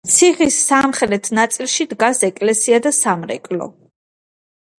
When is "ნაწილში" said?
1.39-1.87